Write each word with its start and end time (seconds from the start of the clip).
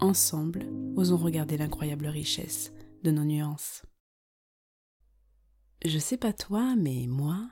ensemble, 0.00 0.66
osons 0.96 1.16
regarder 1.16 1.56
l'incroyable 1.56 2.06
richesse 2.06 2.72
de 3.02 3.10
nos 3.10 3.24
nuances. 3.24 3.82
Je 5.84 5.98
sais 5.98 6.16
pas 6.16 6.32
toi, 6.32 6.74
mais 6.76 7.06
moi, 7.06 7.48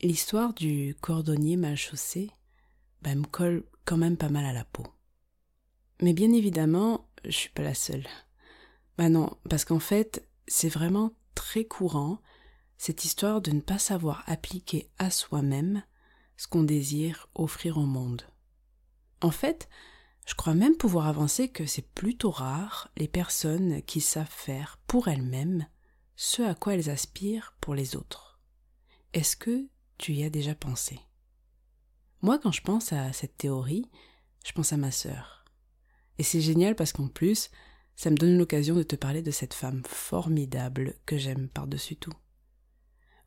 l'histoire 0.00 0.54
du 0.54 0.96
cordonnier 1.00 1.56
mal 1.56 1.76
chaussé 1.76 2.30
bah, 3.02 3.14
me 3.14 3.24
colle 3.24 3.64
quand 3.84 3.96
même 3.96 4.16
pas 4.16 4.28
mal 4.28 4.44
à 4.44 4.52
la 4.52 4.64
peau. 4.64 4.86
Mais 6.02 6.12
bien 6.12 6.32
évidemment, 6.32 7.08
je 7.24 7.30
suis 7.30 7.50
pas 7.50 7.62
la 7.62 7.74
seule. 7.74 8.06
Bah 8.96 9.08
non, 9.08 9.36
parce 9.48 9.64
qu'en 9.64 9.78
fait, 9.78 10.28
c'est 10.46 10.68
vraiment 10.68 11.12
très 11.34 11.64
courant 11.64 12.20
cette 12.76 13.04
histoire 13.04 13.40
de 13.40 13.50
ne 13.50 13.60
pas 13.60 13.78
savoir 13.78 14.22
appliquer 14.26 14.90
à 14.98 15.10
soi-même 15.10 15.82
ce 16.36 16.46
qu'on 16.46 16.62
désire 16.62 17.28
offrir 17.34 17.78
au 17.78 17.86
monde. 17.86 18.22
En 19.20 19.32
fait, 19.32 19.68
je 20.28 20.34
crois 20.34 20.54
même 20.54 20.76
pouvoir 20.76 21.06
avancer 21.06 21.48
que 21.48 21.64
c'est 21.64 21.90
plutôt 21.94 22.30
rare 22.30 22.90
les 22.98 23.08
personnes 23.08 23.80
qui 23.82 24.02
savent 24.02 24.30
faire 24.30 24.78
pour 24.86 25.08
elles-mêmes 25.08 25.66
ce 26.16 26.42
à 26.42 26.54
quoi 26.54 26.74
elles 26.74 26.90
aspirent 26.90 27.56
pour 27.62 27.74
les 27.74 27.96
autres. 27.96 28.38
Est-ce 29.14 29.38
que 29.38 29.68
tu 29.96 30.12
y 30.12 30.24
as 30.24 30.28
déjà 30.28 30.54
pensé? 30.54 31.00
Moi, 32.20 32.38
quand 32.38 32.52
je 32.52 32.60
pense 32.60 32.92
à 32.92 33.10
cette 33.14 33.38
théorie, 33.38 33.90
je 34.44 34.52
pense 34.52 34.74
à 34.74 34.76
ma 34.76 34.90
sœur. 34.90 35.46
Et 36.18 36.22
c'est 36.22 36.42
génial 36.42 36.76
parce 36.76 36.92
qu'en 36.92 37.08
plus, 37.08 37.48
ça 37.96 38.10
me 38.10 38.16
donne 38.16 38.36
l'occasion 38.36 38.74
de 38.74 38.82
te 38.82 38.96
parler 38.96 39.22
de 39.22 39.30
cette 39.30 39.54
femme 39.54 39.82
formidable 39.86 40.98
que 41.06 41.16
j'aime 41.16 41.48
par-dessus 41.48 41.96
tout. 41.96 42.12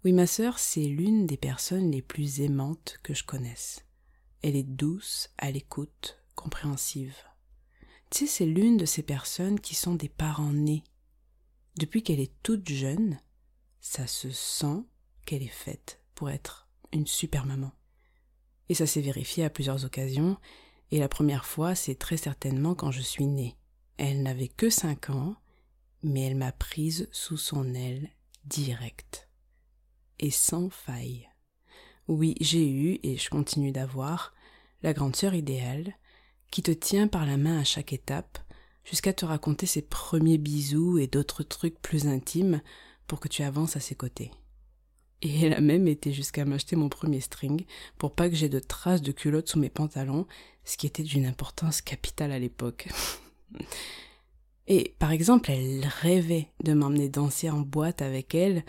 Oui, 0.06 0.14
ma 0.14 0.28
sœur, 0.28 0.60
c'est 0.60 0.86
l'une 0.86 1.26
des 1.26 1.38
personnes 1.38 1.90
les 1.90 2.04
plus 2.04 2.42
aimantes 2.42 3.00
que 3.02 3.16
je 3.16 3.24
connaisse. 3.24 3.86
Elle 4.44 4.56
est 4.56 4.62
douce, 4.62 5.32
à 5.40 5.50
l'écoute, 5.50 6.21
compréhensive. 6.42 7.16
Tu 8.09 8.25
sais, 8.25 8.28
c'est 8.28 8.45
l'une 8.45 8.78
de 8.78 8.86
ces 8.86 9.03
personnes 9.03 9.59
qui 9.59 9.75
sont 9.75 9.95
des 9.95 10.09
parents 10.09 10.52
nés. 10.52 10.84
Depuis 11.78 12.03
qu'elle 12.03 12.20
est 12.20 12.34
toute 12.44 12.67
jeune, 12.67 13.20
ça 13.80 14.08
se 14.08 14.31
sent 14.31 14.84
qu'elle 15.25 15.44
est 15.44 15.47
faite 15.47 16.02
pour 16.16 16.30
être 16.30 16.67
une 16.92 17.08
super 17.08 17.45
maman. 17.45 17.72
Et 18.69 18.73
ça 18.73 18.88
s'est 18.88 19.02
vérifié 19.02 19.45
à 19.45 19.50
plusieurs 19.50 19.86
occasions, 19.86 20.38
et 20.92 21.00
la 21.00 21.08
première 21.08 21.45
fois, 21.45 21.75
c'est 21.75 21.95
très 21.95 22.17
certainement 22.17 22.75
quand 22.75 22.92
je 22.92 23.02
suis 23.02 23.28
née. 23.28 23.58
Elle 23.97 24.23
n'avait 24.23 24.50
que 24.50 24.69
cinq 24.69 25.09
ans, 25.09 25.36
mais 26.03 26.22
elle 26.22 26.36
m'a 26.36 26.52
prise 26.52 27.08
sous 27.12 27.38
son 27.38 27.73
aile 27.73 28.09
direct. 28.45 29.30
Et 30.19 30.31
sans 30.31 30.69
faille. 30.69 31.30
Oui, 32.08 32.36
j'ai 32.42 32.69
eu, 32.69 33.00
et 33.03 33.16
je 33.16 33.30
continue 33.30 33.72
d'avoir, 33.72 34.34
la 34.81 34.94
grande 34.94 35.16
sœur 35.16 35.34
idéale, 35.34 35.95
qui 36.52 36.62
te 36.62 36.72
tient 36.72 37.08
par 37.08 37.26
la 37.26 37.38
main 37.38 37.60
à 37.60 37.64
chaque 37.64 37.94
étape, 37.94 38.38
jusqu'à 38.84 39.14
te 39.14 39.26
raconter 39.26 39.66
ses 39.66 39.82
premiers 39.82 40.38
bisous 40.38 40.98
et 40.98 41.08
d'autres 41.08 41.44
trucs 41.44 41.82
plus 41.82 42.08
intimes 42.08 42.62
pour 43.08 43.20
que 43.20 43.30
tu 43.30 43.42
avances 43.42 43.78
à 43.78 43.80
ses 43.80 43.96
côtés. 43.96 44.32
Et 45.22 45.42
elle 45.42 45.53
a 45.53 45.62
même 45.62 45.88
été 45.88 46.12
jusqu'à 46.12 46.46
m'acheter 46.46 46.75
mon 46.75 46.90
premier 46.90 47.22
string 47.22 47.66
pour 47.98 48.16
pas 48.16 48.30
que 48.30 48.36
j'ai 48.36 48.50
de 48.50 48.59
traces 48.59 49.02
de 49.02 49.12
culottes 49.12 49.50
sous 49.50 49.59
mes 49.59 49.70
pantalons, 49.70 50.28
ce 50.66 50.78
qui 50.78 50.88
était 50.88 51.03
d'une 51.03 51.25
importance 51.25 51.81
capitale 51.81 52.31
à 52.31 52.40
l'époque. 52.40 52.90
Et 54.68 54.96
par 55.00 55.12
exemple, 55.12 55.52
elle 55.52 55.86
rêvait 55.86 56.48
de 56.64 56.74
m'emmener 56.74 57.09
danser 57.09 57.50
en 57.50 57.59
boîte 57.59 58.02
avec 58.02 58.34
elle, 58.36 58.64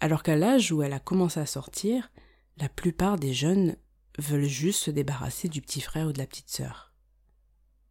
alors 0.00 0.22
qu'à 0.22 0.36
l'âge 0.36 0.72
où 0.72 0.82
elle 0.82 0.92
a 0.92 1.00
commencé 1.00 1.38
à 1.38 1.46
sortir, 1.46 2.10
la 2.58 2.68
plupart 2.68 3.18
des 3.18 3.32
jeunes 3.32 3.76
veulent 4.18 4.44
juste 4.44 4.84
se 4.84 4.90
débarrasser 4.90 5.48
du 5.48 5.60
petit 5.60 5.80
frère 5.80 6.08
ou 6.08 6.12
de 6.12 6.18
la 6.18 6.26
petite 6.26 6.50
sœur 6.50 6.93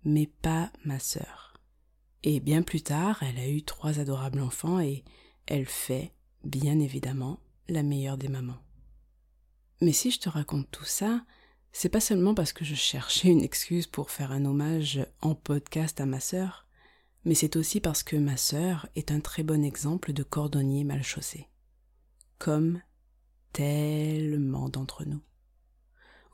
mais 0.06 0.28
pas 0.28 0.72
ma 0.86 1.00
sœur. 1.00 1.54
Et 2.24 2.40
bien 2.40 2.62
plus 2.62 2.82
tard, 2.82 3.22
elle 3.24 3.38
a 3.38 3.48
eu 3.48 3.64
trois 3.64 4.00
adorables 4.00 4.40
enfants 4.40 4.80
et 4.80 5.04
elle 5.46 5.66
fait, 5.66 6.14
bien 6.44 6.80
évidemment, 6.80 7.40
la 7.68 7.84
meilleure 7.84 8.18
des 8.18 8.30
mamans. 8.30 8.62
Mais 9.82 9.92
si 9.92 10.12
je 10.12 10.20
te 10.20 10.30
raconte 10.30 10.72
tout 10.72 10.86
ça, 10.86 11.26
c'est 11.74 11.90
pas 11.90 12.00
seulement 12.00 12.34
parce 12.34 12.54
que 12.54 12.64
je 12.64 12.76
cherchais 12.76 13.30
une 13.30 13.42
excuse 13.42 13.88
pour 13.88 14.12
faire 14.12 14.32
un 14.32 14.46
hommage 14.46 15.06
en 15.22 15.36
podcast 15.36 16.00
à 16.00 16.06
ma 16.06 16.20
sœur, 16.20 16.68
mais 17.26 17.36
c'est 17.36 17.56
aussi 17.56 17.80
parce 17.80 18.04
que 18.04 18.16
ma 18.16 18.38
sœur 18.38 18.88
est 18.96 19.12
un 19.12 19.20
très 19.20 19.44
bon 19.44 19.64
exemple 19.64 20.14
de 20.14 20.24
cordonnier 20.24 20.84
mal 20.84 21.04
chaussé. 21.04 21.48
Comme 22.38 22.82
tellement 23.54 24.70
d'entre 24.70 25.06
nous. 25.06 25.22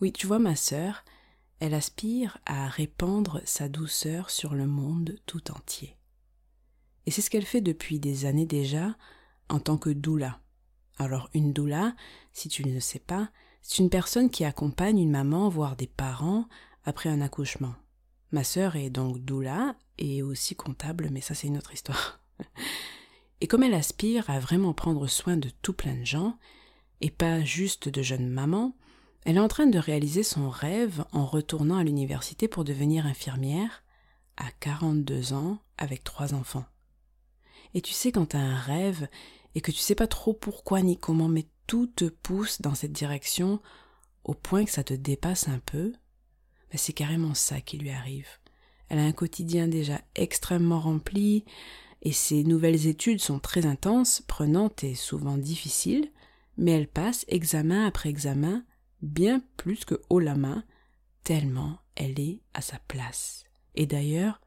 Oui, 0.01 0.11
tu 0.11 0.27
vois, 0.27 0.39
ma 0.39 0.55
sœur, 0.55 1.03
elle 1.59 1.73
aspire 1.73 2.37
à 2.45 2.67
répandre 2.67 3.41
sa 3.45 3.67
douceur 3.69 4.29
sur 4.29 4.53
le 4.53 4.65
monde 4.65 5.15
tout 5.25 5.51
entier. 5.51 5.97
Et 7.05 7.11
c'est 7.11 7.21
ce 7.21 7.29
qu'elle 7.29 7.45
fait 7.45 7.61
depuis 7.61 7.99
des 7.99 8.25
années 8.25 8.45
déjà 8.45 8.95
en 9.49 9.59
tant 9.59 9.77
que 9.77 9.89
doula. 9.89 10.39
Alors 10.97 11.29
une 11.33 11.53
doula, 11.53 11.95
si 12.33 12.49
tu 12.49 12.65
ne 12.65 12.73
le 12.73 12.79
sais 12.79 12.99
pas, 12.99 13.29
c'est 13.61 13.79
une 13.79 13.89
personne 13.89 14.29
qui 14.29 14.45
accompagne 14.45 14.99
une 14.99 15.11
maman, 15.11 15.49
voire 15.49 15.75
des 15.75 15.87
parents, 15.87 16.47
après 16.85 17.09
un 17.09 17.21
accouchement. 17.21 17.75
Ma 18.31 18.43
sœur 18.43 18.75
est 18.75 18.89
donc 18.89 19.19
doula 19.19 19.75
et 19.97 20.23
aussi 20.23 20.55
comptable, 20.55 21.09
mais 21.11 21.21
ça 21.21 21.33
c'est 21.33 21.47
une 21.47 21.57
autre 21.57 21.73
histoire. 21.73 22.21
Et 23.41 23.47
comme 23.47 23.63
elle 23.63 23.73
aspire 23.73 24.29
à 24.29 24.39
vraiment 24.39 24.73
prendre 24.73 25.07
soin 25.07 25.37
de 25.37 25.49
tout 25.61 25.71
plein 25.71 25.95
de 25.95 26.05
gens, 26.05 26.37
et 26.99 27.09
pas 27.09 27.41
juste 27.41 27.87
de 27.87 28.01
jeunes 28.01 28.27
mamans, 28.27 28.75
elle 29.25 29.37
est 29.37 29.41
en 29.41 29.47
train 29.47 29.67
de 29.67 29.79
réaliser 29.79 30.23
son 30.23 30.49
rêve 30.49 31.03
en 31.11 31.25
retournant 31.25 31.77
à 31.77 31.83
l'université 31.83 32.47
pour 32.47 32.63
devenir 32.63 33.05
infirmière 33.05 33.83
à 34.37 34.49
42 34.59 35.33
ans 35.33 35.59
avec 35.77 36.03
trois 36.03 36.33
enfants. 36.33 36.65
Et 37.73 37.81
tu 37.81 37.93
sais 37.93 38.11
quand 38.11 38.27
tu 38.27 38.37
as 38.37 38.41
un 38.41 38.57
rêve 38.57 39.07
et 39.55 39.61
que 39.61 39.71
tu 39.71 39.79
sais 39.79 39.95
pas 39.95 40.07
trop 40.07 40.33
pourquoi 40.33 40.81
ni 40.81 40.97
comment 40.97 41.27
mais 41.27 41.47
tout 41.67 41.87
te 41.87 42.05
pousse 42.05 42.61
dans 42.61 42.75
cette 42.75 42.93
direction 42.93 43.61
au 44.23 44.33
point 44.33 44.65
que 44.65 44.71
ça 44.71 44.83
te 44.83 44.93
dépasse 44.93 45.47
un 45.47 45.59
peu, 45.59 45.93
ben 46.71 46.77
c'est 46.77 46.93
carrément 46.93 47.33
ça 47.33 47.61
qui 47.61 47.77
lui 47.77 47.89
arrive. 47.89 48.27
Elle 48.87 48.99
a 48.99 49.03
un 49.05 49.11
quotidien 49.11 49.67
déjà 49.67 50.01
extrêmement 50.15 50.79
rempli 50.79 51.45
et 52.01 52.11
ses 52.11 52.43
nouvelles 52.43 52.87
études 52.87 53.21
sont 53.21 53.39
très 53.39 53.65
intenses, 53.65 54.23
prenantes 54.27 54.83
et 54.83 54.95
souvent 54.95 55.37
difficiles, 55.37 56.11
mais 56.57 56.71
elle 56.71 56.87
passe 56.87 57.25
examen 57.27 57.85
après 57.85 58.09
examen 58.09 58.63
bien 59.01 59.41
plus 59.57 59.85
que 59.85 60.01
haut 60.09 60.19
la 60.19 60.35
main, 60.35 60.63
tellement 61.23 61.79
elle 61.95 62.19
est 62.19 62.41
à 62.53 62.61
sa 62.61 62.79
place. 62.79 63.43
Et 63.75 63.85
d'ailleurs, 63.85 64.41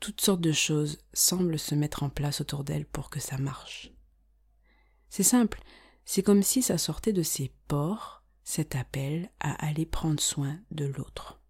toutes 0.00 0.20
sortes 0.20 0.40
de 0.40 0.52
choses 0.52 0.98
semblent 1.12 1.58
se 1.58 1.74
mettre 1.74 2.02
en 2.02 2.10
place 2.10 2.40
autour 2.40 2.64
d'elle 2.64 2.86
pour 2.86 3.10
que 3.10 3.20
ça 3.20 3.38
marche. 3.38 3.92
C'est 5.08 5.22
simple, 5.22 5.60
c'est 6.04 6.22
comme 6.22 6.42
si 6.42 6.62
ça 6.62 6.78
sortait 6.78 7.12
de 7.12 7.22
ses 7.22 7.52
pores, 7.68 8.22
cet 8.42 8.74
appel 8.74 9.30
à 9.40 9.52
aller 9.66 9.86
prendre 9.86 10.20
soin 10.20 10.58
de 10.70 10.86
l'autre. 10.86 11.40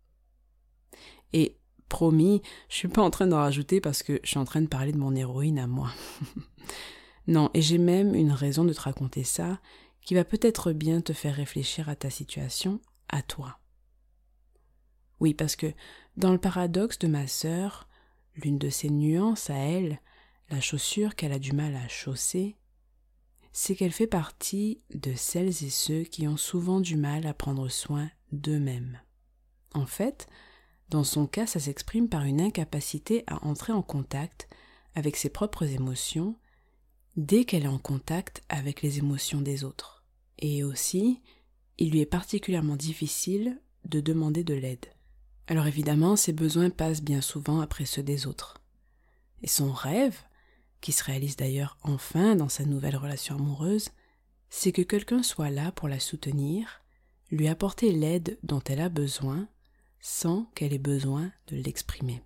Et 1.32 1.58
promis, 1.88 2.42
je 2.68 2.76
suis 2.76 2.88
pas 2.88 3.02
en 3.02 3.10
train 3.10 3.26
d'en 3.26 3.38
rajouter 3.38 3.80
parce 3.80 4.02
que 4.02 4.20
je 4.22 4.28
suis 4.28 4.38
en 4.38 4.44
train 4.44 4.62
de 4.62 4.66
parler 4.66 4.92
de 4.92 4.98
mon 4.98 5.14
héroïne 5.14 5.58
à 5.58 5.66
moi. 5.66 5.90
non, 7.26 7.50
et 7.54 7.62
j'ai 7.62 7.78
même 7.78 8.14
une 8.14 8.32
raison 8.32 8.64
de 8.64 8.72
te 8.72 8.80
raconter 8.80 9.24
ça, 9.24 9.60
qui 10.02 10.14
va 10.14 10.24
peut-être 10.24 10.72
bien 10.72 11.00
te 11.00 11.12
faire 11.12 11.34
réfléchir 11.34 11.88
à 11.88 11.96
ta 11.96 12.10
situation, 12.10 12.80
à 13.08 13.22
toi. 13.22 13.58
Oui, 15.20 15.34
parce 15.34 15.56
que 15.56 15.72
dans 16.16 16.32
le 16.32 16.38
paradoxe 16.38 16.98
de 16.98 17.08
ma 17.08 17.26
sœur, 17.26 17.88
l'une 18.36 18.58
de 18.58 18.70
ses 18.70 18.90
nuances 18.90 19.50
à 19.50 19.56
elle, 19.56 20.00
la 20.48 20.60
chaussure 20.60 21.14
qu'elle 21.14 21.32
a 21.32 21.38
du 21.38 21.52
mal 21.52 21.76
à 21.76 21.88
chausser, 21.88 22.56
c'est 23.52 23.74
qu'elle 23.74 23.92
fait 23.92 24.06
partie 24.06 24.80
de 24.94 25.14
celles 25.14 25.64
et 25.64 25.70
ceux 25.70 26.02
qui 26.02 26.26
ont 26.28 26.36
souvent 26.36 26.80
du 26.80 26.96
mal 26.96 27.26
à 27.26 27.34
prendre 27.34 27.68
soin 27.68 28.10
d'eux-mêmes. 28.32 29.00
En 29.74 29.86
fait, 29.86 30.28
dans 30.88 31.04
son 31.04 31.26
cas, 31.26 31.46
ça 31.46 31.60
s'exprime 31.60 32.08
par 32.08 32.22
une 32.24 32.40
incapacité 32.40 33.24
à 33.26 33.44
entrer 33.44 33.72
en 33.72 33.82
contact 33.82 34.48
avec 34.94 35.16
ses 35.16 35.30
propres 35.30 35.64
émotions 35.64 36.36
dès 37.16 37.44
qu'elle 37.44 37.64
est 37.64 37.68
en 37.68 37.78
contact 37.78 38.42
avec 38.48 38.82
les 38.82 38.98
émotions 38.98 39.40
des 39.40 39.64
autres. 39.64 40.04
Et 40.38 40.64
aussi, 40.64 41.20
il 41.78 41.90
lui 41.90 42.00
est 42.00 42.06
particulièrement 42.06 42.76
difficile 42.76 43.60
de 43.84 44.00
demander 44.00 44.44
de 44.44 44.54
l'aide. 44.54 44.86
Alors 45.46 45.66
évidemment, 45.66 46.16
ses 46.16 46.32
besoins 46.32 46.70
passent 46.70 47.02
bien 47.02 47.20
souvent 47.20 47.60
après 47.60 47.84
ceux 47.84 48.02
des 48.02 48.26
autres. 48.26 48.62
Et 49.42 49.48
son 49.48 49.72
rêve, 49.72 50.18
qui 50.80 50.92
se 50.92 51.04
réalise 51.04 51.36
d'ailleurs 51.36 51.76
enfin 51.82 52.36
dans 52.36 52.48
sa 52.48 52.64
nouvelle 52.64 52.96
relation 52.96 53.36
amoureuse, 53.36 53.90
c'est 54.48 54.72
que 54.72 54.82
quelqu'un 54.82 55.22
soit 55.22 55.50
là 55.50 55.72
pour 55.72 55.88
la 55.88 56.00
soutenir, 56.00 56.82
lui 57.30 57.48
apporter 57.48 57.92
l'aide 57.92 58.38
dont 58.42 58.62
elle 58.66 58.80
a 58.80 58.88
besoin, 58.88 59.48
sans 60.00 60.44
qu'elle 60.54 60.72
ait 60.72 60.78
besoin 60.78 61.32
de 61.48 61.56
l'exprimer. 61.56 62.22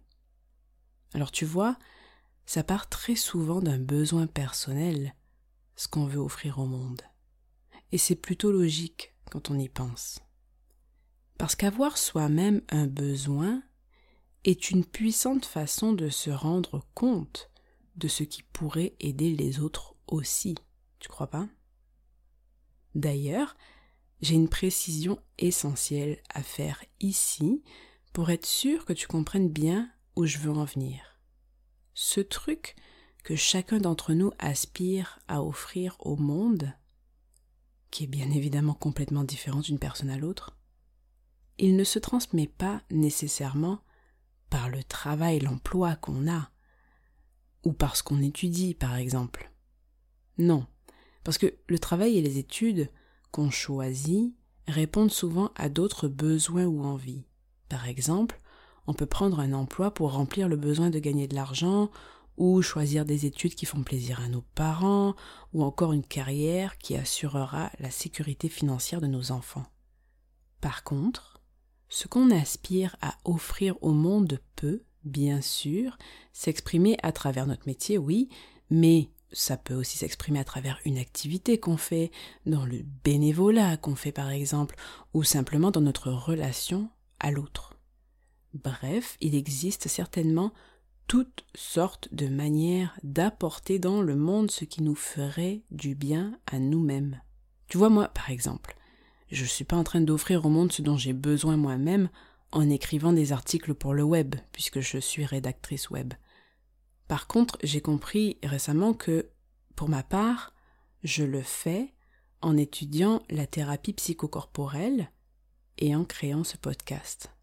Alors 1.13 1.31
tu 1.31 1.45
vois, 1.45 1.79
ça 2.47 2.63
part 2.63 2.89
très 2.89 3.17
souvent 3.17 3.61
d'un 3.61 3.79
besoin 3.79 4.27
personnel, 4.27 5.15
ce 5.77 5.89
qu'on 5.89 6.07
veut 6.07 6.21
offrir 6.21 6.59
au 6.59 6.67
monde. 6.67 7.03
Et 7.93 7.99
c'est 7.99 8.17
plutôt 8.17 8.53
logique 8.53 9.15
quand 9.31 9.51
on 9.51 9.59
y 9.59 9.69
pense. 9.69 10.21
Parce 11.39 11.57
qu'avoir 11.57 11.99
soi-même 11.99 12.63
un 12.69 12.87
besoin 12.87 13.63
est 14.45 14.71
une 14.71 14.85
puissante 14.85 15.47
façon 15.47 15.93
de 15.93 16.09
se 16.09 16.31
rendre 16.31 16.87
compte 16.95 17.51
de 17.97 18.09
ce 18.09 18.23
qui 18.23 18.43
pourrait 18.43 18.95
aider 19.01 19.35
les 19.35 19.61
autres 19.61 19.95
aussi. 20.07 20.55
Tu 20.99 21.09
crois 21.09 21.29
pas? 21.29 21.49
D'ailleurs, 22.95 23.57
j'ai 24.21 24.35
une 24.35 24.49
précision 24.49 25.19
essentielle 25.39 26.23
à 26.33 26.43
faire 26.43 26.85
ici 27.01 27.63
pour 28.13 28.31
être 28.31 28.47
sûr 28.47 28.85
que 28.85 28.93
tu 28.93 29.07
comprennes 29.07 29.51
bien 29.51 29.91
où 30.17 30.27
je 30.27 30.39
veux 30.39 30.53
en 30.53 30.65
venir. 30.65 31.14
Ce 31.95 32.21
truc 32.21 32.75
que 33.23 33.37
chacun 33.37 33.79
d'entre 33.79 34.13
nous 34.13 34.33
aspire 34.39 35.21
à 35.29 35.43
offrir 35.43 35.97
au 36.01 36.17
monde, 36.17 36.73
qui 37.91 38.05
est 38.05 38.09
bien 38.09 38.31
évidemment 38.31 38.75
complètement 38.75 39.25
différent 39.25 39.61
d'une 39.61 39.79
personne 39.79 40.11
à 40.11 40.19
l'autre, 40.19 40.57
il 41.59 41.77
ne 41.77 41.85
se 41.85 42.01
transmet 42.01 42.49
pas 42.49 42.83
nécessairement 42.91 43.81
par 44.51 44.69
le 44.69 44.83
travail, 44.83 45.39
l'emploi 45.39 45.95
qu'on 45.97 46.29
a, 46.29 46.51
ou 47.65 47.73
parce 47.73 48.03
qu'on 48.03 48.21
étudie, 48.21 48.75
par 48.75 48.97
exemple. 48.97 49.53
Non, 50.37 50.67
parce 51.23 51.39
que 51.39 51.55
le 51.69 51.79
travail 51.79 52.19
et 52.19 52.23
les 52.23 52.39
études 52.39 52.91
qu'on 53.31 53.51
choisit 53.51 54.35
répondent 54.67 55.13
souvent 55.13 55.53
à 55.55 55.69
d'autres 55.69 56.09
besoins 56.09 56.67
ou 56.67 56.83
envies. 56.83 57.25
Par 57.69 57.87
exemple, 57.87 58.41
on 58.87 58.95
peut 58.95 59.07
prendre 59.07 59.41
un 59.41 59.53
emploi 59.53 59.93
pour 59.93 60.13
remplir 60.13 60.49
le 60.49 60.57
besoin 60.57 60.91
de 60.91 60.99
gagner 60.99 61.29
de 61.29 61.35
l'argent, 61.35 61.91
ou 62.37 62.63
choisir 62.63 63.05
des 63.05 63.27
études 63.27 63.55
qui 63.55 63.67
font 63.67 63.83
plaisir 63.83 64.21
à 64.21 64.29
nos 64.29 64.43
parents, 64.55 65.15
ou 65.53 65.63
encore 65.63 65.93
une 65.93 66.05
carrière 66.05 66.79
qui 66.79 66.97
assurera 66.97 67.71
la 67.79 67.91
sécurité 67.91 68.49
financière 68.49 69.01
de 69.01 69.07
nos 69.07 69.31
enfants. 69.31 69.67
Par 70.61 70.83
contre, 70.83 71.41
ce 71.89 72.09
qu'on 72.09 72.31
aspire 72.31 72.97
à 73.01 73.17
offrir 73.25 73.77
au 73.83 73.93
monde 73.93 74.41
peut, 74.57 74.83
bien 75.05 75.41
sûr, 75.41 75.97
s'exprimer 76.33 76.97
à 77.03 77.13
travers 77.13 77.47
notre 77.47 77.67
métier, 77.67 77.99
oui, 77.99 78.29
mais 78.71 79.11
ça 79.33 79.57
peut 79.57 79.75
aussi 79.75 79.99
s'exprimer 79.99 80.39
à 80.39 80.45
travers 80.45 80.81
une 80.85 80.99
activité 80.99 81.59
qu'on 81.59 81.77
fait, 81.77 82.11
dans 82.47 82.65
le 82.67 82.83
bénévolat 83.05 83.77
qu'on 83.77 83.97
fait 83.97 84.13
par 84.13 84.31
exemple, 84.31 84.77
ou 85.13 85.23
simplement 85.23 85.71
dans 85.71 85.81
notre 85.81 86.11
relation 86.11 86.89
à 87.21 87.31
l'autre. 87.31 87.74
Bref, 88.55 89.17
il 89.21 89.35
existe 89.35 89.89
certainement 89.89 90.53
toutes 91.09 91.45
sortes 91.55 92.09
de 92.13 92.29
manières 92.29 92.97
d'apporter 93.03 93.79
dans 93.79 94.01
le 94.01 94.17
monde 94.17 94.51
ce 94.51 94.65
qui 94.65 94.83
nous 94.83 94.95
ferait 94.95 95.63
du 95.71 95.95
bien 95.95 96.39
à 96.47 96.59
nous-mêmes. 96.59 97.21
Tu 97.67 97.79
vois, 97.79 97.91
moi, 97.91 98.09
par 98.09 98.31
exemple, 98.31 98.77
je 99.31 99.43
ne 99.43 99.49
suis 99.49 99.65
pas 99.65 99.77
en 99.77 99.85
train 99.85 100.01
d'offrir 100.01 100.47
au 100.47 100.49
monde 100.49 100.73
ce 100.73 100.83
dont 100.83 100.97
j'ai 100.97 101.13
besoin 101.13 101.57
moi-même 101.57 102.09
en 102.53 102.71
écrivant 102.71 103.13
des 103.13 103.33
articles 103.33 103.75
pour 103.75 103.93
le 103.93 104.05
web, 104.05 104.37
puisque 104.53 104.81
je 104.81 104.99
suis 104.99 105.25
rédactrice 105.25 105.91
web. 105.91 106.15
Par 107.09 107.27
contre, 107.27 107.59
j'ai 107.63 107.81
compris 107.81 108.39
récemment 108.45 108.95
que, 108.95 109.29
pour 109.75 109.89
ma 109.89 110.05
part, 110.05 110.55
je 111.03 111.25
le 111.25 111.43
fais 111.43 111.93
en 112.41 112.57
étudiant 112.57 113.23
la 113.29 113.47
thérapie 113.47 113.93
psychocorporelle 113.93 115.11
et 115.79 115.97
en 115.97 116.05
créant 116.05 116.45
ce 116.45 116.57
podcast. 116.57 117.34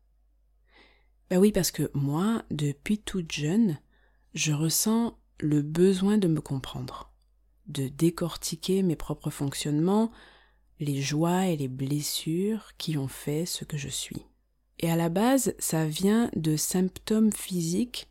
Ben 1.32 1.38
oui, 1.38 1.54
parce 1.54 1.72
que 1.72 1.90
moi, 1.94 2.44
depuis 2.52 2.98
toute 2.98 3.32
jeune, 3.32 3.80
je 4.34 4.52
ressens 4.52 5.18
le 5.40 5.62
besoin 5.62 6.18
de 6.18 6.28
me 6.28 6.42
comprendre, 6.42 7.14
de 7.68 7.88
décortiquer 7.88 8.84
mes 8.84 8.98
propres 8.98 9.30
fonctionnements, 9.30 10.12
les 10.82 11.02
joies 11.02 11.46
et 11.46 11.56
les 11.56 11.70
blessures 11.70 12.72
qui 12.78 12.98
ont 12.98 13.08
fait 13.08 13.46
ce 13.46 13.64
que 13.64 13.78
je 13.78 13.88
suis. 13.88 14.26
Et 14.80 14.92
à 14.92 14.98
la 14.98 15.08
base, 15.08 15.56
ça 15.58 15.86
vient 15.86 16.30
de 16.36 16.58
symptômes 16.58 17.32
physiques 17.32 18.10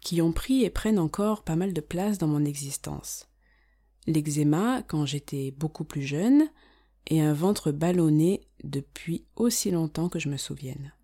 qui 0.00 0.22
ont 0.22 0.32
pris 0.32 0.64
et 0.64 0.70
prennent 0.70 0.98
encore 0.98 1.44
pas 1.44 1.56
mal 1.56 1.74
de 1.74 1.82
place 1.82 2.16
dans 2.16 2.28
mon 2.28 2.46
existence. 2.46 3.28
L'eczéma 4.06 4.82
quand 4.84 5.04
j'étais 5.04 5.50
beaucoup 5.50 5.84
plus 5.84 6.02
jeune, 6.02 6.48
et 7.08 7.20
un 7.20 7.34
ventre 7.34 7.72
ballonné 7.72 8.40
depuis 8.62 9.26
aussi 9.36 9.70
longtemps 9.70 10.08
que 10.08 10.18
je 10.18 10.30
me 10.30 10.38
souvienne. 10.38 10.94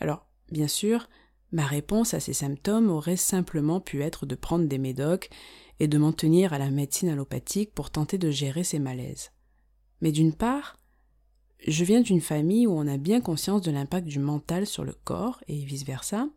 Alors, 0.00 0.31
bien 0.52 0.68
sûr, 0.68 1.08
ma 1.50 1.66
réponse 1.66 2.14
à 2.14 2.20
ces 2.20 2.32
symptômes 2.32 2.90
aurait 2.90 3.16
simplement 3.16 3.80
pu 3.80 4.02
être 4.02 4.26
de 4.26 4.34
prendre 4.34 4.66
des 4.66 4.78
médocs 4.78 5.30
et 5.80 5.88
de 5.88 5.98
m'en 5.98 6.12
tenir 6.12 6.52
à 6.52 6.58
la 6.58 6.70
médecine 6.70 7.08
allopathique 7.08 7.74
pour 7.74 7.90
tenter 7.90 8.18
de 8.18 8.30
gérer 8.30 8.62
ces 8.62 8.78
malaises. 8.78 9.32
Mais 10.00 10.12
d'une 10.12 10.32
part, 10.32 10.78
je 11.66 11.84
viens 11.84 12.00
d'une 12.00 12.20
famille 12.20 12.66
où 12.66 12.72
on 12.72 12.86
a 12.86 12.96
bien 12.96 13.20
conscience 13.20 13.62
de 13.62 13.70
l'impact 13.70 14.06
du 14.06 14.18
mental 14.18 14.66
sur 14.66 14.84
le 14.84 14.94
corps 15.04 15.42
et 15.48 15.64
vice-versa, 15.64 16.28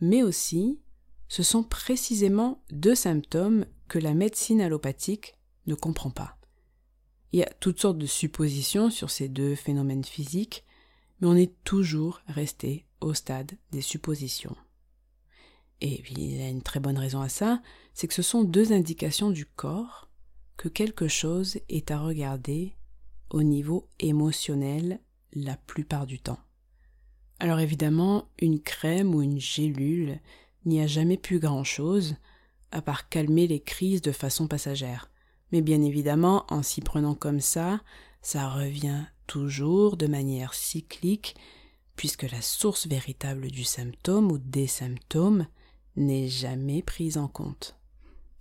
mais 0.00 0.22
aussi 0.22 0.80
ce 1.28 1.42
sont 1.42 1.62
précisément 1.62 2.62
deux 2.70 2.94
symptômes 2.94 3.66
que 3.88 3.98
la 3.98 4.14
médecine 4.14 4.60
allopathique 4.60 5.34
ne 5.66 5.74
comprend 5.74 6.10
pas. 6.10 6.38
Il 7.32 7.40
y 7.40 7.42
a 7.42 7.52
toutes 7.60 7.80
sortes 7.80 7.98
de 7.98 8.06
suppositions 8.06 8.90
sur 8.90 9.10
ces 9.10 9.28
deux 9.28 9.54
phénomènes 9.54 10.04
physiques, 10.04 10.64
mais 11.20 11.28
on 11.28 11.36
est 11.36 11.52
toujours 11.64 12.20
resté 12.26 12.86
au 13.00 13.14
stade 13.14 13.52
des 13.72 13.80
suppositions. 13.80 14.56
Et 15.80 16.02
il 16.10 16.36
y 16.36 16.42
a 16.42 16.48
une 16.48 16.62
très 16.62 16.80
bonne 16.80 16.98
raison 16.98 17.20
à 17.20 17.28
ça, 17.28 17.60
c'est 17.92 18.08
que 18.08 18.14
ce 18.14 18.22
sont 18.22 18.44
deux 18.44 18.72
indications 18.72 19.30
du 19.30 19.44
corps 19.44 20.08
que 20.56 20.68
quelque 20.68 21.08
chose 21.08 21.58
est 21.68 21.90
à 21.90 21.98
regarder 21.98 22.74
au 23.30 23.42
niveau 23.42 23.88
émotionnel 24.00 25.00
la 25.32 25.56
plupart 25.56 26.06
du 26.06 26.18
temps. 26.18 26.38
Alors 27.38 27.60
évidemment, 27.60 28.28
une 28.38 28.60
crème 28.60 29.14
ou 29.14 29.20
une 29.22 29.38
gélule 29.40 30.20
n'y 30.64 30.80
a 30.80 30.86
jamais 30.86 31.18
pu 31.18 31.38
grand-chose, 31.38 32.16
à 32.72 32.80
part 32.80 33.08
calmer 33.08 33.46
les 33.46 33.60
crises 33.60 34.00
de 34.00 34.12
façon 34.12 34.48
passagère. 34.48 35.10
Mais 35.52 35.60
bien 35.60 35.82
évidemment, 35.82 36.44
en 36.48 36.62
s'y 36.62 36.80
prenant 36.80 37.14
comme 37.14 37.40
ça, 37.40 37.80
ça 38.26 38.48
revient 38.48 39.04
toujours 39.28 39.96
de 39.96 40.08
manière 40.08 40.52
cyclique, 40.52 41.36
puisque 41.94 42.24
la 42.24 42.42
source 42.42 42.88
véritable 42.88 43.52
du 43.52 43.62
symptôme 43.62 44.32
ou 44.32 44.38
des 44.38 44.66
symptômes 44.66 45.46
n'est 45.94 46.26
jamais 46.26 46.82
prise 46.82 47.18
en 47.18 47.28
compte. 47.28 47.76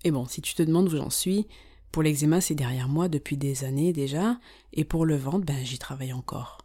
Et 0.03 0.09
bon, 0.09 0.25
si 0.25 0.41
tu 0.41 0.55
te 0.55 0.63
demandes 0.63 0.91
où 0.91 0.97
j'en 0.97 1.11
suis, 1.11 1.45
pour 1.91 2.01
l'eczéma, 2.01 2.41
c'est 2.41 2.55
derrière 2.55 2.89
moi 2.89 3.09
depuis 3.09 3.37
des 3.37 3.63
années 3.63 3.93
déjà, 3.93 4.39
et 4.73 4.85
pour 4.85 5.05
le 5.05 5.17
ventre, 5.17 5.45
ben 5.45 5.63
j'y 5.63 5.77
travaille 5.77 6.13
encore. 6.13 6.57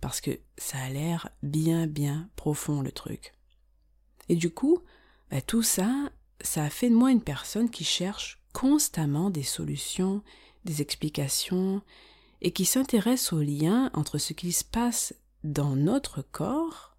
Parce 0.00 0.22
que 0.22 0.40
ça 0.56 0.78
a 0.78 0.88
l'air 0.88 1.28
bien 1.42 1.86
bien 1.86 2.30
profond 2.34 2.80
le 2.80 2.92
truc. 2.92 3.34
Et 4.30 4.36
du 4.36 4.48
coup, 4.48 4.78
ben, 5.30 5.42
tout 5.42 5.62
ça, 5.62 5.92
ça 6.40 6.64
a 6.64 6.70
fait 6.70 6.88
de 6.88 6.96
moi 6.96 7.10
une 7.10 7.22
personne 7.22 7.68
qui 7.68 7.84
cherche 7.84 8.40
constamment 8.54 9.28
des 9.28 9.42
solutions, 9.42 10.22
des 10.64 10.80
explications, 10.80 11.82
et 12.44 12.52
qui 12.52 12.66
s'intéresse 12.66 13.32
au 13.32 13.40
lien 13.40 13.90
entre 13.94 14.18
ce 14.18 14.34
qui 14.34 14.52
se 14.52 14.64
passe 14.64 15.14
dans 15.44 15.76
notre 15.76 16.20
corps 16.20 16.94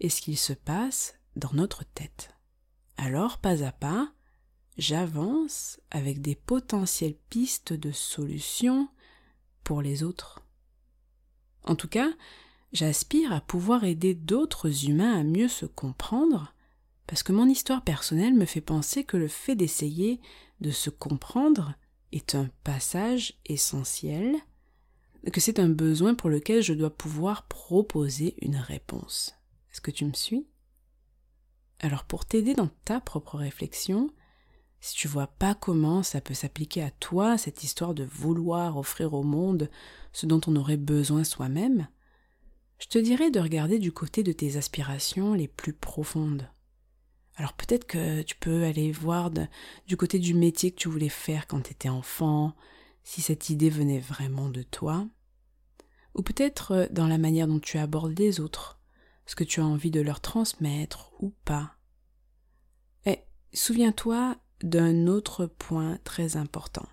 et 0.00 0.08
ce 0.08 0.20
qu'il 0.20 0.36
se 0.36 0.52
passe 0.52 1.14
dans 1.36 1.52
notre 1.52 1.84
tête. 1.84 2.34
Alors, 2.96 3.38
pas 3.38 3.62
à 3.62 3.70
pas, 3.70 4.12
j'avance 4.76 5.80
avec 5.92 6.20
des 6.20 6.34
potentielles 6.34 7.16
pistes 7.30 7.72
de 7.72 7.92
solutions 7.92 8.88
pour 9.62 9.80
les 9.80 10.02
autres. 10.02 10.42
En 11.62 11.76
tout 11.76 11.88
cas, 11.88 12.10
j'aspire 12.72 13.32
à 13.32 13.40
pouvoir 13.40 13.84
aider 13.84 14.14
d'autres 14.14 14.86
humains 14.86 15.20
à 15.20 15.22
mieux 15.22 15.48
se 15.48 15.66
comprendre, 15.66 16.52
parce 17.06 17.22
que 17.22 17.32
mon 17.32 17.46
histoire 17.46 17.84
personnelle 17.84 18.34
me 18.34 18.44
fait 18.44 18.60
penser 18.60 19.04
que 19.04 19.16
le 19.16 19.28
fait 19.28 19.54
d'essayer 19.54 20.20
de 20.60 20.72
se 20.72 20.90
comprendre 20.90 21.74
est 22.10 22.34
un 22.34 22.48
passage 22.64 23.34
essentiel, 23.46 24.34
que 25.32 25.40
c'est 25.40 25.58
un 25.58 25.68
besoin 25.68 26.14
pour 26.14 26.30
lequel 26.30 26.62
je 26.62 26.72
dois 26.72 26.90
pouvoir 26.90 27.46
proposer 27.46 28.34
une 28.40 28.56
réponse. 28.56 29.34
Est-ce 29.72 29.80
que 29.80 29.90
tu 29.90 30.04
me 30.04 30.14
suis? 30.14 30.46
Alors 31.78 32.04
pour 32.04 32.24
t'aider 32.24 32.54
dans 32.54 32.70
ta 32.84 33.00
propre 33.00 33.36
réflexion, 33.36 34.10
si 34.80 34.94
tu 34.94 35.08
vois 35.08 35.26
pas 35.26 35.54
comment 35.54 36.02
ça 36.02 36.20
peut 36.20 36.34
s'appliquer 36.34 36.82
à 36.82 36.90
toi, 36.90 37.36
cette 37.36 37.64
histoire 37.64 37.94
de 37.94 38.04
vouloir 38.04 38.78
offrir 38.78 39.12
au 39.12 39.22
monde 39.22 39.70
ce 40.12 40.26
dont 40.26 40.40
on 40.46 40.56
aurait 40.56 40.78
besoin 40.78 41.24
soi-même, 41.24 41.88
je 42.78 42.86
te 42.86 42.98
dirais 42.98 43.30
de 43.30 43.40
regarder 43.40 43.78
du 43.78 43.92
côté 43.92 44.22
de 44.22 44.32
tes 44.32 44.56
aspirations 44.56 45.34
les 45.34 45.48
plus 45.48 45.74
profondes. 45.74 46.48
Alors 47.36 47.52
peut-être 47.52 47.86
que 47.86 48.22
tu 48.22 48.36
peux 48.36 48.64
aller 48.64 48.90
voir 48.90 49.30
du 49.86 49.96
côté 49.96 50.18
du 50.18 50.34
métier 50.34 50.70
que 50.70 50.80
tu 50.80 50.88
voulais 50.88 51.10
faire 51.10 51.46
quand 51.46 51.62
tu 51.62 51.72
étais 51.72 51.88
enfant, 51.90 52.54
si 53.02 53.22
cette 53.22 53.50
idée 53.50 53.70
venait 53.70 54.00
vraiment 54.00 54.48
de 54.48 54.62
toi, 54.62 55.06
ou 56.14 56.22
peut-être 56.22 56.72
euh, 56.72 56.86
dans 56.90 57.06
la 57.06 57.18
manière 57.18 57.46
dont 57.46 57.60
tu 57.60 57.78
abordes 57.78 58.18
les 58.18 58.40
autres, 58.40 58.80
ce 59.26 59.34
que 59.34 59.44
tu 59.44 59.60
as 59.60 59.66
envie 59.66 59.90
de 59.90 60.00
leur 60.00 60.20
transmettre 60.20 61.12
ou 61.20 61.32
pas. 61.44 61.76
Et 63.06 63.20
souviens-toi 63.52 64.36
d'un 64.62 65.06
autre 65.06 65.46
point 65.46 65.98
très 66.04 66.36
important. 66.36 66.86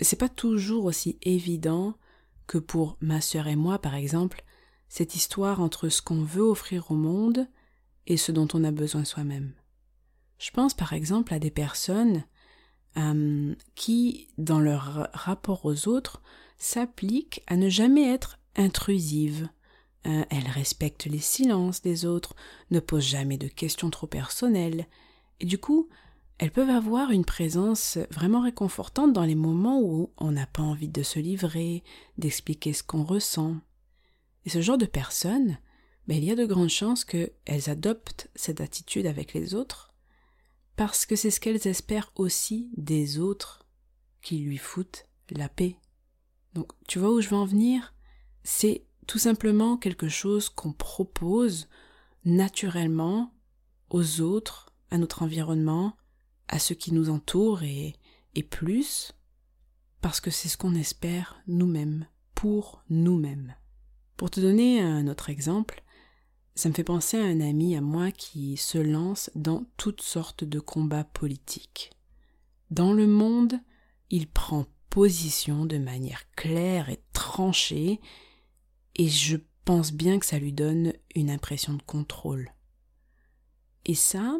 C'est 0.00 0.18
pas 0.18 0.28
toujours 0.28 0.84
aussi 0.84 1.18
évident 1.22 1.96
que 2.46 2.58
pour 2.58 2.96
ma 3.00 3.20
sœur 3.20 3.46
et 3.46 3.56
moi, 3.56 3.78
par 3.78 3.94
exemple, 3.94 4.44
cette 4.88 5.14
histoire 5.14 5.60
entre 5.60 5.88
ce 5.88 6.02
qu'on 6.02 6.22
veut 6.22 6.42
offrir 6.42 6.90
au 6.90 6.94
monde 6.94 7.48
et 8.06 8.16
ce 8.16 8.32
dont 8.32 8.48
on 8.54 8.64
a 8.64 8.70
besoin 8.70 9.04
soi-même. 9.04 9.52
Je 10.38 10.50
pense 10.50 10.74
par 10.74 10.92
exemple 10.92 11.34
à 11.34 11.38
des 11.38 11.50
personnes 11.50 12.24
euh, 12.98 13.54
qui, 13.74 14.28
dans 14.38 14.60
leur 14.60 15.08
rapport 15.12 15.64
aux 15.64 15.88
autres, 15.88 16.22
s'appliquent 16.58 17.42
à 17.46 17.56
ne 17.56 17.68
jamais 17.68 18.08
être 18.08 18.38
intrusives. 18.56 19.48
Euh, 20.06 20.24
elles 20.30 20.48
respectent 20.48 21.06
les 21.06 21.18
silences 21.18 21.82
des 21.82 22.06
autres, 22.06 22.34
ne 22.70 22.80
posent 22.80 23.04
jamais 23.04 23.38
de 23.38 23.48
questions 23.48 23.90
trop 23.90 24.06
personnelles, 24.06 24.86
et 25.40 25.46
du 25.46 25.58
coup, 25.58 25.88
elles 26.38 26.52
peuvent 26.52 26.70
avoir 26.70 27.10
une 27.10 27.24
présence 27.24 27.98
vraiment 28.10 28.42
réconfortante 28.42 29.12
dans 29.12 29.24
les 29.24 29.34
moments 29.34 29.80
où 29.80 30.10
on 30.18 30.32
n'a 30.32 30.46
pas 30.46 30.62
envie 30.62 30.88
de 30.88 31.02
se 31.02 31.18
livrer, 31.18 31.82
d'expliquer 32.18 32.72
ce 32.72 32.82
qu'on 32.82 33.04
ressent. 33.04 33.56
Et 34.44 34.50
ce 34.50 34.60
genre 34.60 34.78
de 34.78 34.86
personnes, 34.86 35.58
ben, 36.06 36.16
il 36.16 36.24
y 36.24 36.30
a 36.30 36.36
de 36.36 36.44
grandes 36.44 36.68
chances 36.68 37.04
qu'elles 37.04 37.70
adoptent 37.70 38.28
cette 38.34 38.60
attitude 38.60 39.06
avec 39.06 39.32
les 39.32 39.54
autres, 39.54 39.94
parce 40.76 41.06
que 41.06 41.16
c'est 41.16 41.30
ce 41.30 41.40
qu'elles 41.40 41.66
espèrent 41.66 42.12
aussi 42.14 42.70
des 42.76 43.18
autres 43.18 43.66
qui 44.22 44.38
lui 44.38 44.58
foutent 44.58 45.06
la 45.30 45.48
paix. 45.48 45.78
Donc 46.54 46.72
tu 46.86 46.98
vois 46.98 47.12
où 47.12 47.20
je 47.20 47.28
veux 47.28 47.36
en 47.36 47.46
venir? 47.46 47.94
C'est 48.44 48.86
tout 49.06 49.18
simplement 49.18 49.76
quelque 49.76 50.08
chose 50.08 50.48
qu'on 50.48 50.72
propose 50.72 51.68
naturellement 52.24 53.32
aux 53.90 54.20
autres, 54.20 54.72
à 54.90 54.98
notre 54.98 55.22
environnement, 55.22 55.96
à 56.48 56.58
ceux 56.58 56.74
qui 56.74 56.92
nous 56.92 57.10
entourent 57.10 57.62
et, 57.62 57.94
et 58.34 58.42
plus, 58.42 59.12
parce 60.00 60.20
que 60.20 60.30
c'est 60.30 60.48
ce 60.48 60.56
qu'on 60.56 60.74
espère 60.74 61.40
nous-mêmes, 61.46 62.06
pour 62.34 62.82
nous-mêmes. 62.90 63.54
Pour 64.16 64.30
te 64.30 64.40
donner 64.40 64.80
un 64.80 65.08
autre 65.08 65.30
exemple, 65.30 65.82
ça 66.56 66.70
me 66.70 66.74
fait 66.74 66.84
penser 66.84 67.18
à 67.18 67.24
un 67.24 67.40
ami 67.40 67.76
à 67.76 67.82
moi 67.82 68.10
qui 68.10 68.56
se 68.56 68.78
lance 68.78 69.30
dans 69.34 69.66
toutes 69.76 70.00
sortes 70.00 70.42
de 70.42 70.58
combats 70.58 71.04
politiques. 71.04 71.90
Dans 72.70 72.94
le 72.94 73.06
monde, 73.06 73.60
il 74.08 74.26
prend 74.26 74.64
position 74.88 75.66
de 75.66 75.76
manière 75.76 76.22
claire 76.32 76.88
et 76.88 77.02
tranchée, 77.12 78.00
et 78.94 79.06
je 79.06 79.36
pense 79.66 79.92
bien 79.92 80.18
que 80.18 80.24
ça 80.24 80.38
lui 80.38 80.54
donne 80.54 80.94
une 81.14 81.30
impression 81.30 81.74
de 81.74 81.82
contrôle. 81.82 82.50
Et 83.84 83.94
ça, 83.94 84.38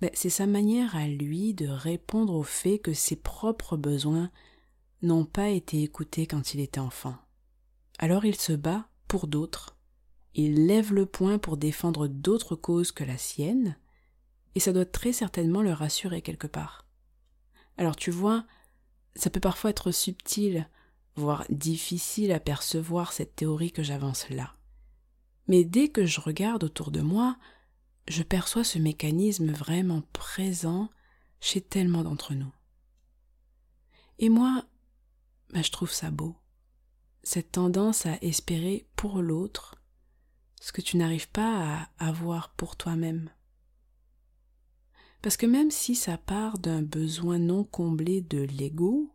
ben, 0.00 0.10
c'est 0.14 0.30
sa 0.30 0.46
manière 0.46 0.96
à 0.96 1.06
lui 1.06 1.52
de 1.52 1.68
répondre 1.68 2.34
au 2.34 2.42
fait 2.42 2.78
que 2.78 2.94
ses 2.94 3.16
propres 3.16 3.76
besoins 3.76 4.30
n'ont 5.02 5.26
pas 5.26 5.50
été 5.50 5.82
écoutés 5.82 6.26
quand 6.26 6.54
il 6.54 6.60
était 6.60 6.80
enfant. 6.80 7.16
Alors 7.98 8.24
il 8.24 8.36
se 8.36 8.54
bat 8.54 8.88
pour 9.06 9.26
d'autres 9.26 9.73
il 10.34 10.66
lève 10.66 10.92
le 10.92 11.06
poing 11.06 11.38
pour 11.38 11.56
défendre 11.56 12.08
d'autres 12.08 12.56
causes 12.56 12.92
que 12.92 13.04
la 13.04 13.18
sienne, 13.18 13.76
et 14.54 14.60
ça 14.60 14.72
doit 14.72 14.84
très 14.84 15.12
certainement 15.12 15.62
le 15.62 15.72
rassurer 15.72 16.22
quelque 16.22 16.46
part. 16.46 16.86
Alors 17.76 17.96
tu 17.96 18.10
vois, 18.10 18.44
ça 19.16 19.30
peut 19.30 19.40
parfois 19.40 19.70
être 19.70 19.90
subtil, 19.90 20.68
voire 21.16 21.44
difficile 21.48 22.32
à 22.32 22.40
percevoir 22.40 23.12
cette 23.12 23.36
théorie 23.36 23.72
que 23.72 23.82
j'avance 23.82 24.28
là. 24.30 24.54
Mais 25.46 25.64
dès 25.64 25.88
que 25.88 26.06
je 26.06 26.20
regarde 26.20 26.64
autour 26.64 26.90
de 26.90 27.00
moi, 27.00 27.36
je 28.08 28.22
perçois 28.22 28.64
ce 28.64 28.78
mécanisme 28.78 29.52
vraiment 29.52 30.02
présent 30.12 30.90
chez 31.40 31.60
tellement 31.60 32.02
d'entre 32.02 32.34
nous. 32.34 32.52
Et 34.18 34.28
moi, 34.28 34.64
ben, 35.52 35.62
je 35.62 35.70
trouve 35.70 35.90
ça 35.90 36.10
beau, 36.10 36.36
cette 37.22 37.52
tendance 37.52 38.06
à 38.06 38.16
espérer 38.22 38.86
pour 38.96 39.20
l'autre 39.20 39.76
ce 40.64 40.72
que 40.72 40.80
tu 40.80 40.96
n'arrives 40.96 41.28
pas 41.28 41.90
à 41.98 42.08
avoir 42.08 42.54
pour 42.54 42.76
toi-même. 42.76 43.28
Parce 45.20 45.36
que 45.36 45.44
même 45.44 45.70
si 45.70 45.94
ça 45.94 46.16
part 46.16 46.58
d'un 46.58 46.80
besoin 46.80 47.38
non 47.38 47.64
comblé 47.64 48.22
de 48.22 48.38
l'ego, 48.38 49.14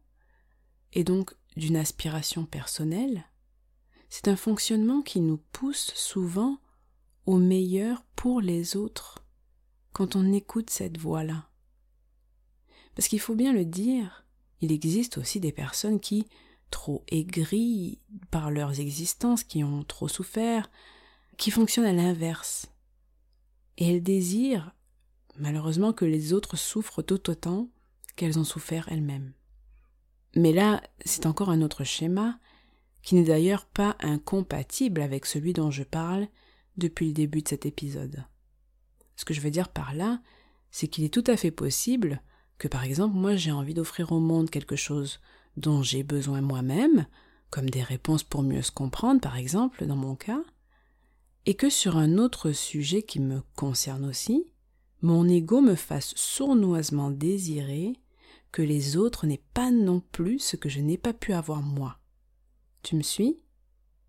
et 0.94 1.03
donc 1.03 1.36
d'une 1.58 1.75
aspiration 1.75 2.46
personnelle, 2.46 3.25
c'est 4.10 4.27
un 4.27 4.36
fonctionnement 4.36 5.01
qui 5.01 5.22
nous 5.22 5.39
pousse 5.51 5.91
souvent 5.96 6.60
au 7.25 7.38
meilleur 7.38 8.03
pour 8.15 8.41
les 8.41 8.75
autres 8.75 9.25
quand 9.91 10.15
on 10.15 10.32
écoute 10.32 10.70
cette 10.70 11.00
voix-là. 11.00 11.50
Parce 12.94 13.08
qu'il 13.08 13.20
faut 13.20 13.36
bien 13.36 13.53
le 13.53 13.65
dire, 13.65 14.24
il 14.62 14.72
existe 14.72 15.18
aussi 15.18 15.39
des 15.39 15.51
personnes 15.51 16.00
qui, 16.00 16.27
trop 16.70 17.03
aigries 17.08 18.03
par 18.29 18.51
leurs 18.51 18.79
existences, 18.79 19.44
qui 19.44 19.63
ont 19.63 19.84
trop 19.84 20.08
souffert, 20.08 20.70
qui 21.39 21.51
fonctionne 21.51 21.86
à 21.86 21.93
l'inverse. 21.93 22.67
Et 23.77 23.89
elles 23.89 24.03
désirent, 24.03 24.75
malheureusement, 25.38 25.93
que 25.93 26.05
les 26.05 26.34
autres 26.34 26.58
souffrent 26.58 27.01
tout 27.01 27.29
autant 27.29 27.69
qu'elles 28.15 28.38
ont 28.38 28.43
souffert 28.43 28.89
elles-mêmes. 28.91 29.31
Mais 30.36 30.51
là, 30.51 30.84
c'est 31.05 31.25
encore 31.25 31.50
un 31.50 31.62
autre 31.62 31.86
schéma, 31.86 32.38
qui 33.01 33.15
n'est 33.15 33.24
d'ailleurs 33.24 33.65
pas 33.65 33.96
incompatible 34.01 35.01
avec 35.01 35.25
celui 35.25 35.53
dont 35.53 35.72
je 35.72 35.84
parle 35.84 36.27
depuis 36.75 37.08
le 37.08 37.13
début 37.13 37.41
de 37.41 37.48
cet 37.48 37.65
épisode. 37.65 38.25
Ce 39.15 39.24
que 39.24 39.34
je 39.34 39.39
veux 39.39 39.50
dire 39.50 39.69
par 39.69 39.96
là, 39.96 40.22
c'est 40.72 40.89
qu'il 40.89 41.05
est 41.05 41.13
tout 41.13 41.24
à 41.25 41.38
fait 41.38 41.51
possible 41.51 42.22
que 42.58 42.67
par 42.67 42.84
exemple 42.84 43.15
moi 43.15 43.38
j'ai 43.38 43.51
envie 43.51 43.74
d'offrir 43.74 44.12
au 44.12 44.19
monde 44.19 44.50
quelque 44.50 44.75
chose 44.75 45.22
dont 45.55 45.81
j'ai 45.81 46.03
besoin 46.03 46.41
moi-même, 46.41 47.08
comme 47.50 47.69
des 47.69 47.81
réponses 47.81 48.24
pour 48.24 48.43
mieux 48.43 48.62
se 48.62 48.72
comprendre 48.72 49.22
par 49.22 49.38
exemple 49.38 49.86
dans 49.86 49.96
mon 49.96 50.15
cas, 50.15 50.43
et 51.50 51.56
que 51.56 51.72
sur 51.72 51.98
un 51.98 52.20
autre 52.20 52.51
sujet 52.51 53.01
qui 53.01 53.20
me 53.20 53.41
concerne 53.56 54.06
aussi, 54.06 54.46
mon 55.01 55.27
ego 55.27 55.62
me 55.62 55.74
fasse 55.74 56.13
sournoisement 56.15 57.10
désirer 57.10 57.94
que 58.51 58.62
les 58.62 58.98
autres 58.98 59.25
n'aient 59.25 59.41
pas 59.56 59.72
non 59.72 60.00
plus 60.00 60.38
ce 60.38 60.58
que 60.58 60.70
je 60.70 60.79
n'ai 60.79 61.00
pas 61.00 61.12
pu 61.12 61.34
avoir 61.34 61.63
moi. 61.63 61.98
Tu 62.84 62.96
me 62.96 63.01
suis? 63.01 63.39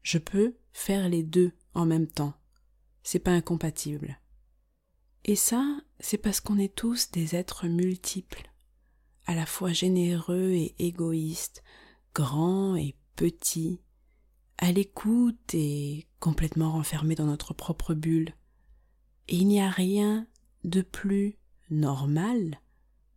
Je 0.02 0.18
peux 0.18 0.54
faire 0.75 1.09
les 1.09 1.23
deux 1.23 1.52
en 1.73 1.87
même 1.87 2.09
temps. 2.09 2.35
C'est 3.02 3.20
pas 3.20 3.30
incompatible. 3.30 4.20
Et 5.25 5.35
ça, 5.35 5.64
c'est 5.99 6.18
parce 6.18 6.42
qu'on 6.42 6.59
est 6.59 6.76
tous 6.76 7.11
des 7.11 7.37
êtres 7.37 7.68
multiples, 7.68 8.52
à 9.25 9.35
la 9.35 9.47
fois 9.47 9.73
généreux 9.73 10.50
et 10.50 10.75
égoïstes, 10.78 11.62
grands 12.14 12.76
et 12.76 12.97
petits, 13.16 13.80
à 14.60 14.72
l'écoute 14.72 15.54
et 15.54 16.06
complètement 16.20 16.72
renfermés 16.72 17.14
dans 17.14 17.26
notre 17.26 17.54
propre 17.54 17.94
bulle. 17.94 18.34
Et 19.28 19.36
il 19.36 19.48
n'y 19.48 19.60
a 19.60 19.70
rien 19.70 20.26
de 20.64 20.82
plus 20.82 21.38
normal, 21.70 22.60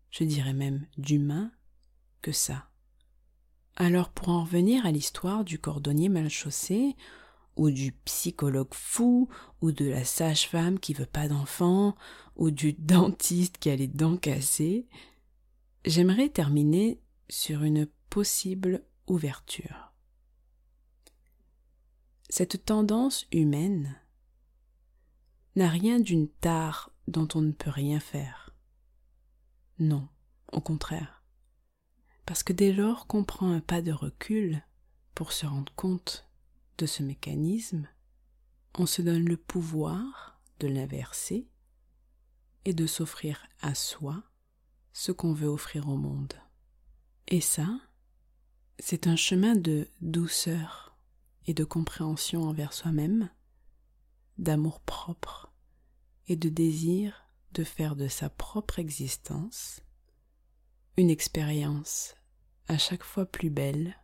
je 0.10 0.24
dirais 0.24 0.54
même 0.54 0.88
d'humain, 0.98 1.52
que 2.22 2.32
ça. 2.32 2.70
Alors 3.76 4.10
pour 4.10 4.30
en 4.30 4.44
revenir 4.44 4.86
à 4.86 4.92
l'histoire 4.92 5.44
du 5.44 5.60
cordonnier 5.60 6.08
mal 6.08 6.30
chaussé, 6.30 6.96
ou 7.58 7.70
du 7.70 7.92
psychologue 8.06 8.74
fou, 8.74 9.28
ou 9.62 9.72
de 9.72 9.86
la 9.86 10.06
sage-femme 10.06 10.80
qui 10.80 10.94
veut 10.94 11.06
pas 11.06 11.28
d'enfant, 11.28 11.96
ou 12.38 12.52
du 12.52 12.74
dentiste 12.80 13.58
qui 13.58 13.70
a 13.70 13.76
les 13.76 13.88
dents 13.88 14.18
cassées, 14.18 14.88
j'aimerais 15.86 16.30
terminer 16.30 17.02
sur 17.30 17.64
une 17.64 17.88
possible 18.10 18.86
ouverture. 19.08 19.93
Cette 22.30 22.66
tendance 22.66 23.26
humaine 23.32 23.96
n'a 25.56 25.70
rien 25.70 26.00
d'une 26.00 26.30
tare 26.30 26.92
dont 27.08 27.28
on 27.36 27.42
ne 27.42 27.52
peut 27.52 27.70
rien 27.70 28.00
faire. 28.00 28.56
Non, 29.80 30.08
au 30.52 30.62
contraire. 30.62 31.24
Parce 32.26 32.44
que 32.44 32.54
dès 32.54 32.72
lors 32.72 33.08
qu'on 33.08 33.24
prend 33.24 33.52
un 33.52 33.60
pas 33.60 33.82
de 33.82 33.92
recul 33.92 34.64
pour 35.14 35.32
se 35.32 35.46
rendre 35.46 35.74
compte 35.76 36.30
de 36.78 36.86
ce 36.86 37.04
mécanisme, 37.04 37.88
on 38.76 38.86
se 38.86 39.02
donne 39.02 39.26
le 39.26 39.38
pouvoir 39.38 40.42
de 40.60 40.68
l'inverser 40.68 41.50
et 42.66 42.74
de 42.74 42.88
s'offrir 42.88 43.46
à 43.62 43.76
soi 43.76 44.24
ce 44.94 45.12
qu'on 45.12 45.34
veut 45.34 45.48
offrir 45.48 45.90
au 45.90 45.98
monde. 45.98 46.34
Et 47.28 47.42
ça, 47.42 47.80
c'est 48.80 49.08
un 49.08 49.16
chemin 49.16 49.56
de 49.56 49.88
douceur 50.02 50.83
et 51.46 51.54
de 51.54 51.64
compréhension 51.64 52.44
envers 52.44 52.74
soi-même, 52.74 53.30
d'amour 54.38 54.80
propre 54.80 55.52
et 56.28 56.36
de 56.36 56.50
désir 56.50 57.28
de 57.54 57.64
faire 57.64 57.96
de 57.96 58.08
sa 58.08 58.30
propre 58.30 58.80
existence 58.80 59.82
une 60.98 61.10
expérience 61.10 62.16
à 62.68 62.78
chaque 62.78 63.04
fois 63.04 63.26
plus 63.26 63.50
belle 63.50 63.96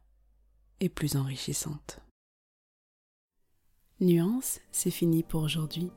et 0.79 0.89
plus 0.89 1.15
enrichissante. 1.15 1.99
Nuance, 4.01 4.59
c'est 4.71 4.91
fini 4.91 5.23
pour 5.23 5.43
aujourd'hui. 5.43 5.91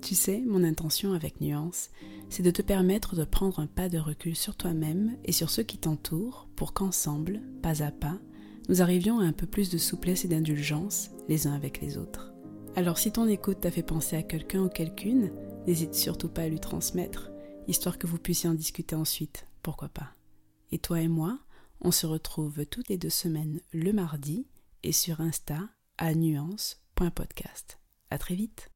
Tu 0.00 0.14
sais, 0.14 0.40
mon 0.40 0.64
intention 0.64 1.14
avec 1.14 1.40
Nuance, 1.40 1.90
c'est 2.28 2.42
de 2.42 2.50
te 2.50 2.62
permettre 2.62 3.16
de 3.16 3.24
prendre 3.24 3.58
un 3.58 3.66
pas 3.66 3.88
de 3.88 3.98
recul 3.98 4.36
sur 4.36 4.56
toi-même 4.56 5.16
et 5.24 5.32
sur 5.32 5.50
ceux 5.50 5.62
qui 5.62 5.78
t'entourent 5.78 6.48
pour 6.56 6.72
qu'ensemble, 6.72 7.42
pas 7.62 7.82
à 7.82 7.90
pas, 7.90 8.18
nous 8.68 8.82
arrivions 8.82 9.20
à 9.20 9.24
un 9.24 9.32
peu 9.32 9.46
plus 9.46 9.70
de 9.70 9.78
souplesse 9.78 10.24
et 10.24 10.28
d'indulgence 10.28 11.10
les 11.28 11.46
uns 11.46 11.54
avec 11.54 11.80
les 11.80 11.96
autres. 11.96 12.32
Alors 12.76 12.98
si 12.98 13.12
ton 13.12 13.28
écoute 13.28 13.60
t'a 13.60 13.70
fait 13.70 13.82
penser 13.82 14.16
à 14.16 14.22
quelqu'un 14.22 14.62
ou 14.62 14.68
quelqu'une, 14.68 15.30
n'hésite 15.66 15.94
surtout 15.94 16.28
pas 16.28 16.42
à 16.42 16.48
lui 16.48 16.60
transmettre, 16.60 17.30
histoire 17.68 17.98
que 17.98 18.06
vous 18.06 18.18
puissiez 18.18 18.48
en 18.48 18.54
discuter 18.54 18.96
ensuite, 18.96 19.46
pourquoi 19.62 19.88
pas. 19.88 20.14
Et 20.72 20.78
toi 20.78 21.00
et 21.00 21.08
moi, 21.08 21.38
on 21.80 21.92
se 21.92 22.06
retrouve 22.06 22.66
toutes 22.66 22.88
les 22.88 22.98
deux 22.98 23.10
semaines 23.10 23.60
le 23.72 23.92
mardi 23.92 24.46
et 24.82 24.92
sur 24.92 25.20
Insta 25.20 25.60
à 25.98 26.14
nuance.podcast. 26.14 27.78
À 28.10 28.18
très 28.18 28.34
vite 28.34 28.73